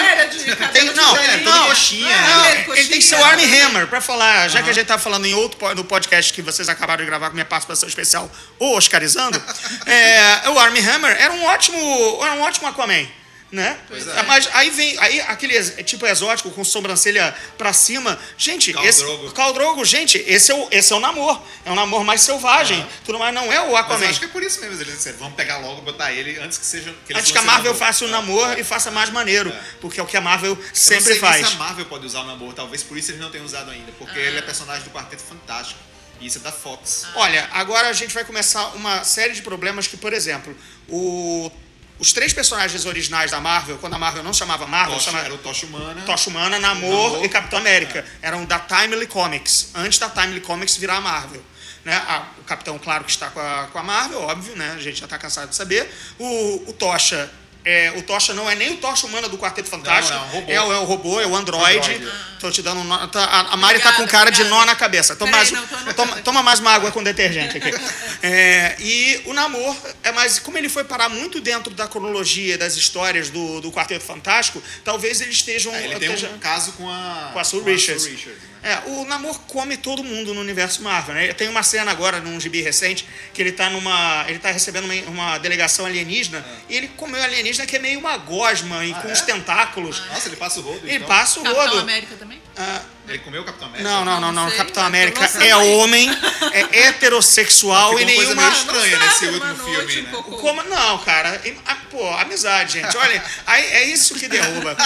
[0.72, 2.64] Tem, não, não, coxinha, não, né?
[2.68, 5.26] ele tem que ser o Armie Hammer, pra falar, já que a gente tá falando
[5.26, 9.42] em outro no podcast que vocês acabaram de gravar com minha participação especial, o Oscarizando,
[9.86, 13.17] é, o Armie Hammer era um ótimo, era um ótimo Aquaman.
[13.50, 13.78] Né?
[13.88, 14.22] Pois é.
[14.24, 18.18] Mas aí vem aí aquele ex- tipo exótico com sobrancelha pra cima.
[18.36, 19.30] Gente, Khal esse Drogo.
[19.32, 21.40] Khal Drogo, gente, esse é o esse é o namor.
[21.64, 22.86] É um namor mais selvagem.
[23.06, 24.04] Tudo mais não é o Mas Aquaman.
[24.04, 24.74] eu acho que é por isso mesmo.
[24.82, 26.94] Eles disseram, vamos pegar logo e botar ele antes que seja.
[27.06, 27.78] Que eles Antes que a Marvel Namor.
[27.86, 28.10] faça o É.
[28.10, 29.48] namor e faça mais maneiro.
[29.48, 29.60] É.
[29.80, 31.46] Porque é o que a Marvel Eu não sempre nem faz.
[31.48, 33.90] se a Marvel pode usar o Namor, talvez por isso eles não tenham usado ainda,
[33.98, 35.80] porque ele é personagem do Quarteto Fantástico.
[36.20, 37.06] E isso é da Fox.
[37.14, 40.54] Olha, agora a gente vai começar uma série de problemas que, por exemplo,
[40.86, 41.50] o-
[41.98, 45.34] os três personagens originais da Marvel, quando a Marvel não chamava Marvel, Tocha, chamava era
[45.34, 46.02] o Tocha Humana.
[46.02, 47.24] Tocha Humana, Namor, Namor.
[47.24, 48.04] e Capitão América.
[48.22, 51.42] Eram da Timely Comics, antes da Timely Comics virar a Marvel.
[51.84, 51.94] Né?
[51.94, 54.72] A- o Capitão, claro que está com a, com a Marvel, óbvio, né?
[54.76, 55.90] A gente já está cansado de saber.
[56.18, 57.30] O, o Tocha.
[57.70, 60.16] É, o Tocha não é nem o Tocha Humana do Quarteto Fantástico.
[60.16, 60.52] Não, não, é um robô.
[60.52, 61.78] É, o- é o robô, é o Android.
[61.78, 62.12] Android.
[62.40, 63.06] Tô te dando um nó.
[63.08, 64.60] tá- a, a Mari tá com Obrigada, cara de obrigada.
[64.62, 65.14] nó na cabeça.
[65.16, 67.70] Toma, Peraí, mais, não, toma, toma mais uma água com detergente aqui.
[68.20, 72.74] É, e o Namor, é mais, como ele foi parar muito dentro da cronologia das
[72.76, 75.72] histórias do, do Quarteto Fantástico, talvez eles estejam.
[75.74, 77.30] É, ele tem esteja- um caso com a.
[77.32, 78.04] com a Sue com Richards.
[78.06, 78.57] Richards, né?
[78.62, 81.32] É, o Namor come todo mundo no universo Marvel, né?
[81.32, 84.24] Tem uma cena agora num gibi recente que ele tá numa.
[84.28, 88.16] ele tá recebendo uma, uma delegação alienígena e ele comeu alienígena que é meio uma
[88.16, 89.12] gosma e com é?
[89.12, 90.04] os tentáculos.
[90.06, 90.80] Nossa, ele passa o rodo.
[90.86, 91.08] Ele então.
[91.08, 91.78] passa o Capitão rodo.
[91.80, 92.40] América também?
[92.56, 93.88] Ah, Ele comeu o Capitão América?
[93.88, 94.42] não, não, não, não.
[94.44, 96.08] Não sei, Capitão América é homem,
[96.52, 98.42] é heterossexual e uma coisa nenhuma.
[98.42, 100.10] meio estranha nesse último filme, né?
[100.16, 101.40] um Como, não, cara.
[101.90, 102.96] Pô, amizade, gente.
[102.96, 104.76] Olha, aí é isso que derruba.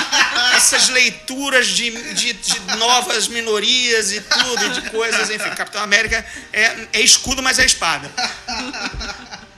[0.55, 5.51] Essas leituras de, de, de novas minorias e tudo, de coisas, enfim.
[5.51, 8.11] Capitão América é, é escudo, mas é espada.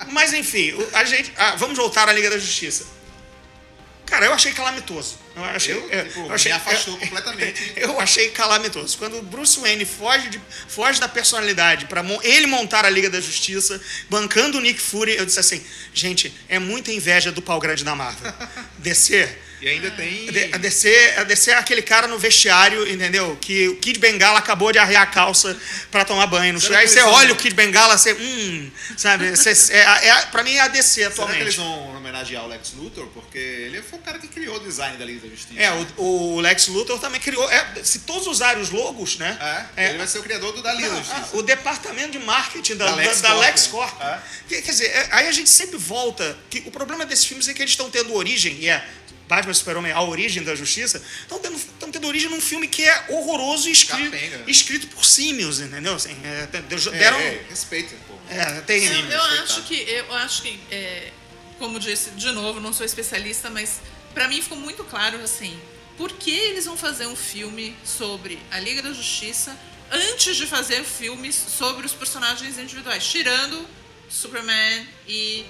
[0.08, 1.32] Mas, enfim, a gente.
[1.36, 2.86] ah, vamos voltar à Liga da Justiça.
[4.06, 5.18] Cara, eu achei calamitoso.
[5.34, 7.72] Eu achei, Eu, eu, tipo, eu achei, me afastou eu- completamente.
[7.76, 8.96] Eu achei calamitoso.
[8.98, 13.20] Quando o Bruce Wayne foge, de- foge da personalidade para ele montar a Liga da
[13.20, 17.82] Justiça, bancando o Nick Fury, eu disse assim: gente, é muita inveja do pau grande
[17.82, 18.32] da Marvel.
[18.78, 19.42] Descer.
[19.64, 20.28] E ainda tem.
[20.52, 23.34] A DC, a DC é aquele cara no vestiário, entendeu?
[23.40, 25.56] Que o Kid Bengala acabou de arrear a calça
[25.90, 26.82] pra tomar banho no chuveiro.
[26.82, 28.12] Aí você vão- olha o Kid Bengala, você.
[28.12, 29.30] Hum, sabe?
[29.30, 31.56] Você, é, é, pra mim é a DC Será que eles atualmente.
[31.56, 33.06] vão homenagear o Lex Luthor?
[33.06, 35.58] Porque ele foi o cara que criou o design da Liga da Justiça.
[35.58, 36.02] É, o,
[36.36, 37.50] o Lex Luthor também criou.
[37.50, 39.66] é, se todos usarem os logos, né?
[39.78, 41.28] É, ele vai ser o criador do da Liga da Justiça.
[41.32, 43.40] o departamento de marketing da, Da da, LexCorp, da né?
[43.46, 44.02] LexCorp.
[44.02, 44.18] É.
[44.46, 46.36] Quer, quer dizer, é, aí a gente sempre volta.
[46.50, 48.84] Que o problema desses filmes é que eles estão tendo origem, e é
[49.28, 52.84] Batman e Super-Homem, a origem da justiça, estão tendo, estão tendo origem num filme que
[52.84, 54.44] é horroroso e escrito, Capenga.
[54.46, 55.94] escrito por símios, entendeu?
[55.94, 57.18] Assim, é, É, deram.
[57.18, 58.14] é, respeita, pô.
[58.28, 58.84] é, tem.
[58.84, 61.10] Eu, eu acho que, eu acho que é,
[61.58, 63.80] como disse, de novo, não sou especialista, mas
[64.12, 65.58] pra mim ficou muito claro assim,
[65.96, 69.56] por que eles vão fazer um filme sobre a Liga da Justiça
[69.90, 73.66] antes de fazer filmes sobre os personagens individuais, tirando
[74.08, 75.44] Superman e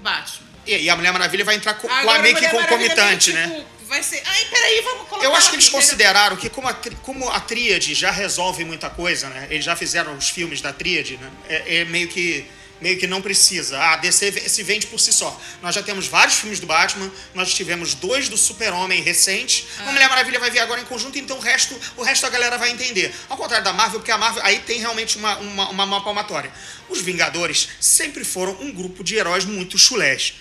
[0.00, 0.51] Batman.
[0.66, 3.48] E, e a Mulher Maravilha vai entrar co- Agora, lá meio que concomitante, né?
[3.48, 4.22] tipo, Vai ser.
[4.24, 5.26] Ai, peraí, vamos colocar.
[5.26, 5.88] Eu acho que eles aqui, entendeu?
[5.88, 9.48] consideraram que como a, como a tríade já resolve muita coisa, né?
[9.50, 11.30] Eles já fizeram os filmes da tríade, né?
[11.48, 12.46] É, é meio que
[12.82, 13.78] meio que não precisa.
[13.78, 15.40] Ah, A DC se vende por si só.
[15.62, 19.64] Nós já temos vários filmes do Batman, nós tivemos dois do Super-Homem recentes.
[19.78, 22.58] A Mulher Maravilha vai vir agora em conjunto, então o resto, o resto a galera
[22.58, 23.14] vai entender.
[23.28, 26.52] Ao contrário da Marvel, porque a Marvel aí tem realmente uma, uma, uma, uma palmatória.
[26.88, 30.34] Os Vingadores sempre foram um grupo de heróis muito chulés.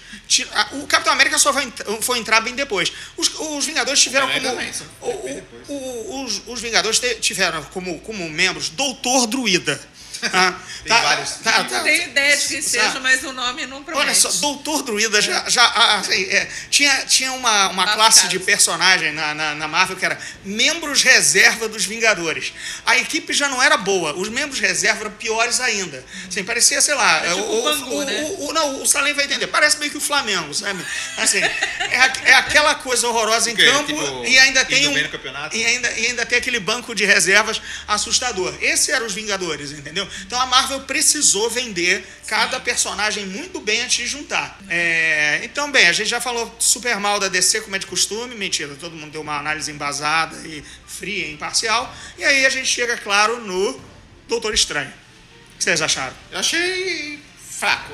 [0.74, 2.92] O Capitão América só vai, foi entrar bem depois.
[3.16, 4.58] Os, os Vingadores tiveram como.
[5.02, 9.80] o- o- o- os, os Vingadores tiveram como, como membros Doutor Druida.
[10.34, 10.54] Ah,
[10.84, 11.30] Tem vários.
[11.44, 14.06] tá- tá- Não tenho ideia de que seja, mas o nome não promete.
[14.08, 18.28] Olha só, Doutor Druida já, já ah, assim, é, tinha, tinha uma, uma Tá classe
[18.28, 22.54] de personagem na, na, na Marvel que era membros reserva dos Vingadores.
[22.86, 26.04] A equipe já não era boa, os membros reserva eram piores ainda.
[26.28, 28.22] Assim, parecia, sei lá, É tipo o, o Bangu, o- né?
[28.22, 30.84] o- o- não, o Salem vai entender, parece meio que o Flamengo, sabe?
[31.18, 34.94] Assim, é, é aquela coisa horrorosa em campo Tipo, e ainda tem um
[35.54, 38.54] e ainda, e ainda tem aquele banco de reservas assustador.
[38.62, 40.08] Esse eram os Vingadores, entendeu?
[40.26, 44.60] Então a Marvel precisou vender cada personagem muito bem antes de juntar.
[44.70, 48.36] É, então, bem, a gente já falou super mal da DC, como é de costume.
[48.36, 51.94] Mentira, todo mundo deu uma análise embasada e fria e imparcial.
[52.18, 53.80] E aí a gente chega, claro, no
[54.28, 54.92] Doutor Estranho.
[55.54, 56.16] O que vocês acharam?
[56.32, 57.20] Eu achei
[57.50, 57.94] fraco.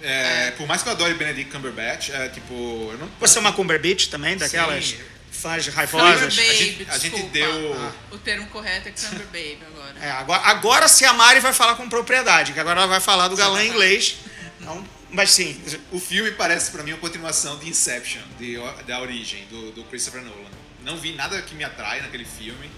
[0.00, 2.54] É, Por mais que eu adore Benedict Cumberbatch, é, tipo,
[2.92, 3.10] eu não.
[3.18, 4.98] Você é uma Cumberbatch também, daquelas Sim.
[5.40, 6.34] Fãs raivosas?
[6.36, 9.94] Baby, A gente- a gente deu- O termo correto é Cumber Baby agora.
[10.00, 13.28] É, agora, agora se a Mari vai falar com propriedade, que agora ela vai falar
[13.28, 14.16] do galã inglês.
[14.60, 15.60] Então, mas sim,
[15.92, 20.22] O filme parece pra mim uma continuação de Inception, de, da origem, do, do Christopher
[20.22, 20.50] Nolan.
[20.82, 22.70] Não vi nada que me atrai naquele filme.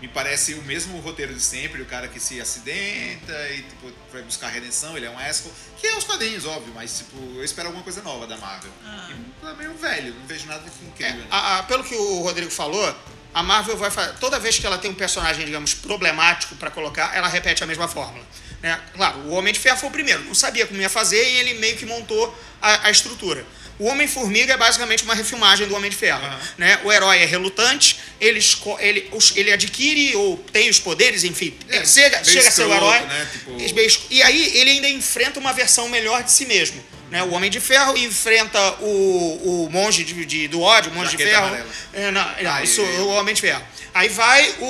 [0.00, 4.22] Me parece o mesmo roteiro de sempre, o cara que se acidenta e tipo, vai
[4.22, 7.68] buscar redenção, ele é um Esco, que é os quadrinhos, óbvio, mas tipo, eu espero
[7.68, 8.70] alguma coisa nova da Marvel.
[8.84, 9.08] Ah.
[9.42, 11.16] E é meio velho, não vejo nada de incrível.
[11.20, 11.26] né?
[11.30, 12.94] A- a- pelo que o Rodrigo falou,
[13.34, 14.14] a Marvel vai fazer.
[14.18, 17.86] Toda vez que ela tem um personagem, digamos, problemático pra colocar, ela repete a mesma
[17.88, 18.24] fórmula.
[18.62, 18.80] Né?
[18.94, 21.54] Claro, o Homem de Ferro foi o primeiro, não sabia como ia fazer e ele
[21.60, 23.44] meio que montou a, a estrutura.
[23.78, 26.24] O Homem-Formiga é basicamente uma refilmagem do Homem de Ferro.
[26.24, 26.40] Aham.
[26.58, 26.80] Né?
[26.84, 28.40] O herói é relutante, ele,
[28.80, 32.98] ele, ele adquire ou tem os poderes, enfim, É, chega, chega a ser o herói.
[33.00, 33.28] né?
[33.32, 36.82] Tipo- E aí ele ainda enfrenta uma versão melhor de si mesmo.
[37.10, 37.22] Né?
[37.22, 41.22] O Homem de Ferro enfrenta o, o monge de, de- do ódio, o monge de
[41.22, 41.46] Jaqueta ferro.
[41.46, 41.68] amarela.
[41.94, 43.62] É, não, não, Ah, isso é o Homem de Ferro.
[43.94, 44.64] Aí vai o,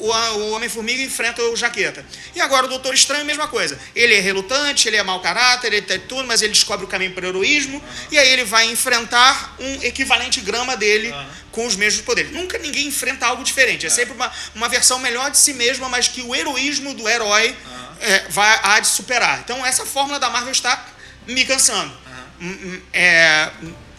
[0.00, 2.04] o, o Homem-Formiga e enfrenta o Jaqueta.
[2.34, 3.78] E agora o Doutor Estranho, mesma coisa.
[3.94, 7.12] Ele é relutante, ele é mau caráter, ele tem tudo, mas ele descobre o caminho
[7.12, 7.82] para o heroísmo.
[8.10, 11.14] E aí ele vai enfrentar um equivalente grama dele
[11.52, 12.32] com os mesmos poderes.
[12.32, 13.86] Nunca ninguém enfrenta algo diferente.
[13.86, 17.54] É, sempre uma, uma versão melhor de si mesma, mas que o heroísmo do herói
[18.00, 19.40] é, vai há de superar.
[19.44, 20.84] Então essa fórmula da Marvel está
[21.26, 21.92] me cansando.
[22.40, 23.50] Hum, hum, É,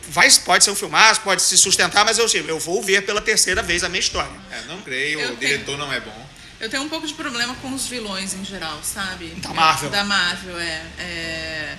[0.09, 3.61] vai, pode ser um filmaço, pode se sustentar, mas eu, eu vou ver pela terceira
[3.63, 4.31] vez a minha história.
[4.51, 6.25] É, não creio, Eu o tenho- diretor não é bom.
[6.59, 9.27] Eu tenho um pouco de problema com os vilões em geral, sabe?
[9.37, 9.89] Da Marvel.
[9.89, 10.81] Da Marvel, é.
[10.99, 11.77] é.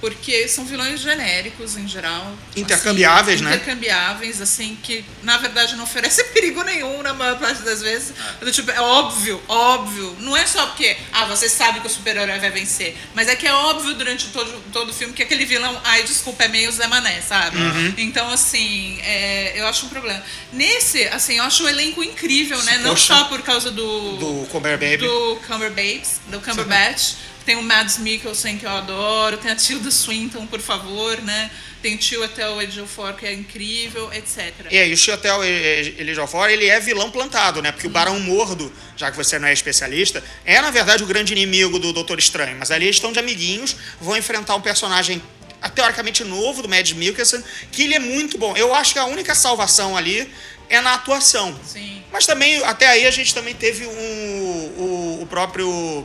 [0.00, 2.36] Porque são vilões genéricos em geral.
[2.54, 3.54] Intercambiáveis, assim, né?
[3.56, 8.12] Intercambiáveis, assim, que na verdade não oferecem perigo nenhum na maior parte das vezes.
[8.40, 10.16] Do Tipo, é óbvio, óbvio.
[10.20, 12.96] Não é só porque, ah, você sabe que o super-herói vai vencer.
[13.14, 16.44] Mas é que é óbvio durante todo, todo o filme que aquele vilão, ai, desculpa,
[16.44, 17.56] é meio Zé Mané, sabe?
[17.56, 17.94] Uhum.
[17.98, 20.22] Então, assim, é, eu acho um problema.
[20.52, 22.78] Nesse, assim, eu acho o elenco incrível, né?
[22.78, 24.98] Não só por causa do Do Comer Baby.
[24.98, 27.14] do Cumberbabes, do Cumberbatch.
[27.46, 29.38] Tem o Mads Mikkelsen, que eu adoro.
[29.38, 31.48] Tem a Tilda Swinton, por favor, né?
[31.80, 34.52] Tem o tio até o Ejiofor, que é incrível, etc.
[34.68, 37.70] E aí, o Chiotel Elijiofor, ele é vilão plantado, né?
[37.70, 41.32] Porque o Barão Mordo, já que você não é especialista, é, na verdade, o grande
[41.32, 42.56] inimigo do Doutor Estranho.
[42.58, 45.22] Mas ali eles estão de amiguinhos, vão enfrentar um personagem
[45.62, 48.56] ah, teoricamente novo, do Mads Mikkelsen, que ele é muito bom.
[48.56, 50.28] Eu acho que a única salvação ali
[50.68, 51.56] é na atuação.
[51.64, 52.02] Sim.
[52.10, 56.04] Mas também, até aí, a gente também teve um, o, o próprio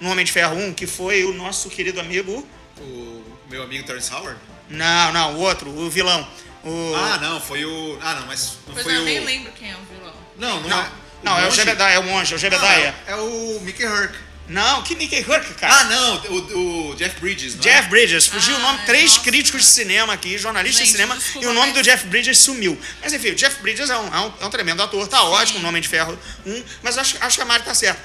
[0.00, 2.46] no Homem de Ferro 1, que foi o nosso querido amigo...
[2.78, 4.38] O meu amigo Terrence Howard?
[4.68, 6.26] Não, não, o outro, o vilão.
[6.64, 6.94] O...
[6.94, 7.98] Ah, não, foi o.
[8.00, 9.04] Ah, não, mas não Pois foi é, eu o.
[9.04, 10.14] nem lembro quem é o vilão.
[10.38, 10.88] Não, não, Não, é.
[11.22, 11.50] não, é o?
[11.50, 12.62] Jebediah, é o monge, é o Jebediah.
[12.62, 14.14] Não, é, é o Mickey Herc.
[14.48, 15.72] Não, que Mickey Herc, cara.
[15.74, 17.88] Ah, não, o, o Jeff Bridges, não Jeff é?
[17.88, 19.24] Bridges, fugiu o Ah, nome, três nossa.
[19.24, 22.38] críticos de cinema aqui, jornalistas de cinema, desculpa, e o nome mas- do Jeff Bridges
[22.38, 22.78] sumiu.
[23.00, 25.60] Mas enfim, o Jeff Bridges é um, é um, é um tremendo ator, tá ótimo,
[25.60, 28.00] o Nome de Ferro 1, mas acho, acho que a Mari tá certa.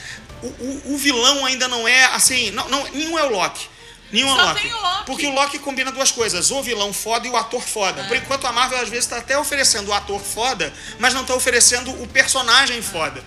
[0.48, 3.68] O, o, vilão ainda não é assim, não, não, nenhum é o Loki.
[4.12, 4.62] Nenhum é Só o Loki.
[4.62, 5.06] tem o Loki.
[5.06, 8.02] Porque o Loki combina duas coisas, o vilão foda e o ator foda.
[8.02, 8.08] É.
[8.08, 11.34] Por enquanto a Marvel às vezes tá até oferecendo o ator foda, mas não tá
[11.34, 13.24] oferecendo o personagem foda.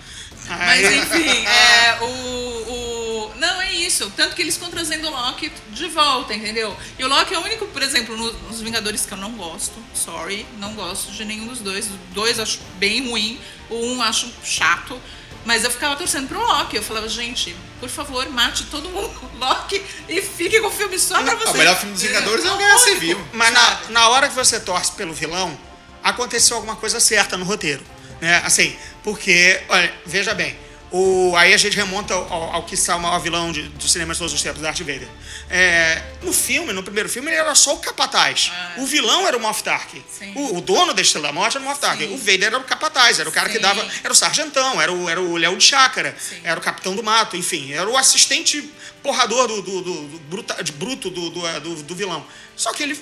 [0.47, 3.31] Mas enfim, é, o, o.
[3.35, 4.11] Não, é isso.
[4.15, 6.75] Tanto que eles estão trazendo o Loki de volta, entendeu?
[6.97, 9.75] E o Loki é o único, por exemplo, no- nos Vingadores que eu não gosto.
[9.93, 11.87] Sorry, não gosto de nenhum dos dois.
[12.13, 14.99] Dois acho bem ruim, o um acho chato.
[15.45, 16.75] Mas eu ficava torcendo pro Loki.
[16.75, 20.71] Eu falava, gente, por favor, mate todo mundo com o Loki e fique com o
[20.71, 21.51] filme só pra você.
[21.51, 23.27] o melhor filme dos Vingadores é o Guerra Civil.
[23.33, 25.57] Mas na, na hora que você torce pelo vilão,
[26.03, 27.83] aconteceu alguma coisa certa no roteiro.
[28.21, 28.41] Né?
[28.45, 30.57] Assim, porque, olha, veja bem,
[30.91, 34.17] o, aí a gente remonta ao, ao, que está o maior vilão de, dos cinemas
[34.17, 35.07] de todos os tempos, Darth Vader.
[35.49, 38.51] É, no filme, no primeiro filme, ele era só o capataz.
[38.53, 38.73] Ah.
[38.77, 39.89] O vilão era o Moff Tark.
[40.09, 40.33] Sim.
[40.35, 41.99] O, o dono da Estrela da Morte era o Moff Tark.
[41.99, 42.13] Sim.
[42.13, 43.61] O Vader era o capataz, era o cara que Sim.
[43.61, 43.87] dava...
[44.03, 46.41] Era o sargentão, era o, era o Léo de Chácara, Sim.
[46.43, 47.71] era o capitão do mato, enfim.
[47.71, 48.71] Era o assistente
[49.03, 52.25] porrador do, do, do, do bruta- de bruto do, do, do, do vilão.
[52.55, 52.99] Só que ele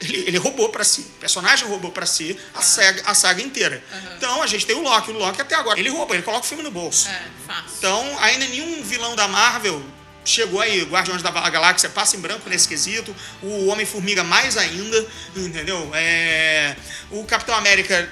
[0.00, 1.02] ele, ele roubou pra si.
[1.02, 3.82] O personagem roubou pra si a, saga, a saga inteira.
[4.16, 5.10] Então a gente tem o Loki.
[5.10, 5.78] O Loki até agora.
[5.78, 7.08] Ele rouba, ele coloca o filme no bolso.
[7.08, 7.70] É, fácil.
[7.78, 9.82] Então, ainda nenhum vilão da Marvel
[10.24, 10.82] chegou aí.
[10.82, 13.14] Guardiões da Galáxia passa em branco nesse quesito.
[13.42, 15.90] O Homem-Formiga mais ainda, entendeu?
[15.94, 16.76] É,
[17.10, 18.08] o Capitão América,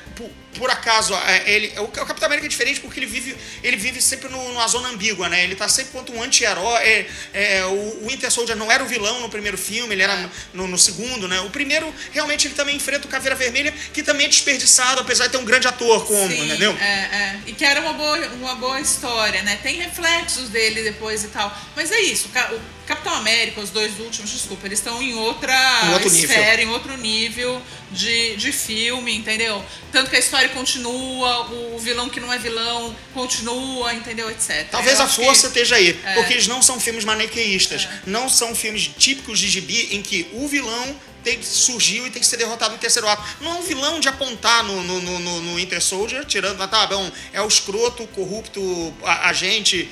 [0.58, 4.02] por, acaso, é, ele, o, o Capitão América é diferente porque ele vive, ele vive
[4.02, 5.44] sempre no- numa zona ambígua, né?
[5.44, 6.82] Ele tá sempre quanto um anti-herói.
[6.82, 10.30] É, é, o, o Winter Soldier não era o vilão no primeiro filme, ele era
[10.52, 11.40] no, no segundo, né?
[11.40, 15.32] O primeiro, realmente, ele também enfrenta o Caveira Vermelha, que também é desperdiçado, apesar de
[15.32, 16.76] ter um grande ator como, Sim, entendeu?
[16.80, 17.38] É, é.
[17.46, 19.58] E que era uma boa, uma boa história, né?
[19.62, 21.56] Tem reflexos dele depois e tal.
[21.76, 25.92] Mas é isso, o Capitão América, os dois últimos, desculpa, eles estão em outra Em
[25.92, 26.30] outro nível.
[26.30, 27.60] esfera, em outro nível
[27.92, 29.62] de, de filme, entendeu?
[29.92, 34.30] Tanto que a história continua, o vilão que não é vilão continua, entendeu?
[34.30, 34.66] Etc.
[34.70, 36.14] Talvez Eu a força que- esteja aí, É.
[36.14, 40.48] porque eles não são filmes maniqueístas, não são filmes típicos de gibi em que o
[40.48, 40.96] vilão
[41.28, 43.22] tem, surgiu e tem que ser derrotado no terceiro ato.
[43.40, 47.10] Não é um vilão de apontar no, no, no, no, Inter Soldier, tirando, tá bom,
[47.32, 48.60] é o escroto, corrupto,
[49.04, 49.90] agente,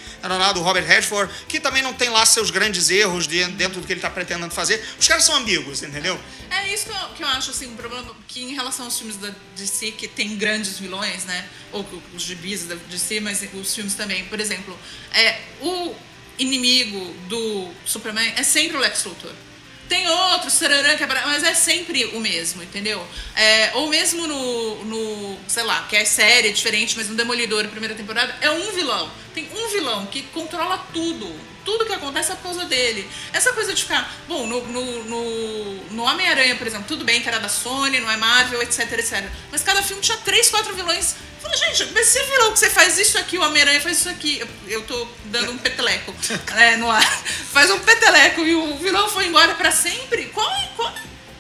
[0.55, 3.99] do Robert Redford, que também não tem lá seus grandes erros dentro do que ele
[3.99, 4.83] está pretendendo fazer.
[4.99, 6.18] Os caras são ambíguos, entendeu?
[6.51, 9.16] É isso que eu, que eu acho, assim, um problema que em relação aos filmes
[9.16, 11.46] da DC, que tem grandes vilões, né?
[11.72, 14.25] Ou os gibis da DC, mas os filmes também.
[14.27, 14.79] Por exemplo,
[15.12, 15.94] é, o
[16.38, 19.33] inimigo do Superman é sempre o Lex Luthor.
[19.88, 20.96] Tem outros, sararã,
[21.27, 23.07] mas é sempre o mesmo, entendeu?
[23.35, 27.94] É, ou mesmo no, no, sei lá, que é série diferente, mas no Demolidor, primeira
[27.94, 29.11] temporada, é um vilão.
[29.35, 31.56] Tem um vilão que controla tudo.
[31.66, 33.07] Tudo que acontece é por causa dele.
[33.35, 37.29] Essa coisa de ficar, bom, no, no, no, no Homem-Aranha, por exemplo, tudo bem que
[37.29, 39.29] era da Sony, não é Marvel, etc, etc.
[39.52, 42.98] Mas cada filme tinha três, quatro vilões Falei, gente, mas você virou que você faz
[42.98, 44.38] isso aqui, o Homem-Aranha faz isso aqui.
[44.40, 46.14] Eu, eu tô dando um peteleco
[46.55, 47.22] né, no ar.
[47.52, 50.26] Faz um peteleco e o vilão foi embora para sempre.
[50.26, 50.92] Qual, qual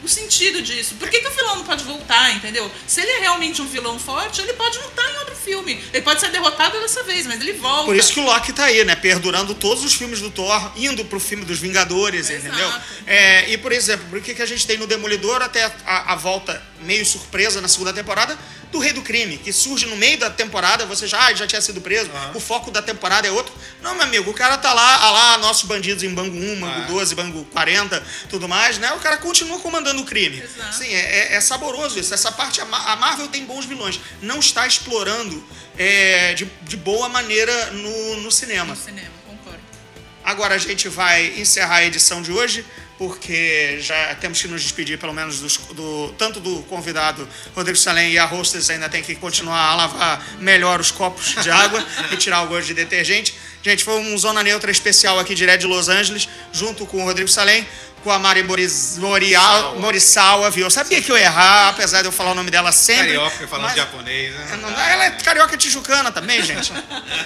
[0.06, 0.94] o sentido disso?
[0.94, 2.70] Por que, que o vilão não pode voltar, entendeu?
[2.86, 5.84] Se ele é realmente um vilão forte, ele pode voltar em outro filme.
[5.92, 7.84] Ele pode ser derrotado dessa vez, mas ele volta.
[7.84, 8.96] Por isso que o Loki tá aí, né?
[8.96, 12.46] Perdurando todos os filmes do Thor, indo pro filme dos Vingadores, Exato.
[12.46, 12.72] entendeu?
[13.06, 16.16] É, e, por exemplo, por que, que a gente tem no Demolidor até a, a
[16.16, 18.38] volta meio surpresa na segunda temporada?
[18.70, 21.60] do Rei do Crime, que surge no meio da temporada, você já, ah, já tinha
[21.60, 22.36] sido preso, uhum.
[22.36, 23.54] o foco da temporada é outro.
[23.80, 26.80] Não, meu amigo, o cara tá lá, ah lá, nossos bandidos em Bango 1, Bango
[26.82, 26.86] ah.
[26.86, 28.92] 12, Bango 40, tudo mais, né?
[28.92, 30.40] O cara continua comandando o crime.
[30.40, 30.76] Exato.
[30.76, 32.12] Sim, é, é, é, saboroso isso.
[32.12, 34.00] Essa parte, a Marvel tem bons vilões.
[34.22, 35.44] Não está explorando
[35.78, 38.74] é, de, de boa maneira no, no cinema.
[38.74, 39.60] No cinema, concordo.
[40.24, 42.64] Agora a gente vai encerrar a edição de hoje
[42.98, 48.12] porque já temos que nos despedir, pelo menos, dos, do, tanto do convidado Rodrigo Salem
[48.12, 52.16] e a hostess ainda tem que continuar a lavar melhor os copos de água e
[52.16, 53.34] tirar o gosto de detergente.
[53.62, 57.28] Gente, foi um Zona Neutra especial aqui direto de Los Angeles, junto com o Rodrigo
[57.28, 57.66] Salem,
[58.06, 60.66] com a Mari Moris, Morial, Morisawa, viu?
[60.66, 63.06] Eu sabia que eu ia errar, apesar de eu falar o nome dela sempre.
[63.06, 63.74] Carioca falando mas...
[63.74, 64.60] japonês, né?
[64.92, 66.72] Ela é carioca tijucana também, gente.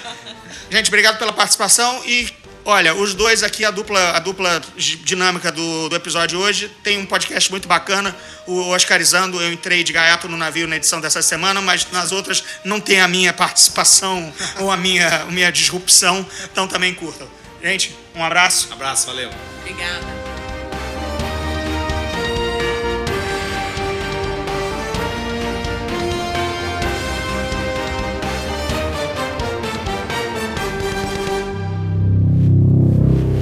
[0.71, 5.89] gente, obrigado pela participação e Olha, os dois aqui, a dupla, a dupla dinâmica do,
[5.89, 8.15] do episódio hoje, tem um podcast muito bacana,
[8.45, 9.41] o Oscarizando.
[9.41, 13.01] Eu entrei de gaiato no navio na edição dessa semana, mas nas outras não tem
[13.01, 17.27] a minha participação ou a minha, a minha disrupção, então também curtam.
[17.63, 18.69] Gente, um abraço.
[18.69, 19.31] Um abraço, valeu.
[19.61, 20.20] Obrigada.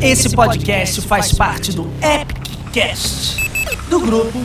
[0.02, 3.38] Esse podcast faz parte do Epic Cast
[3.90, 4.40] do grupo.